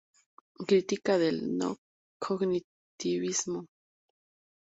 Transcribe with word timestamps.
Crítica 0.67 1.19
del 1.19 1.37
no-cognitivismo. 1.59 3.67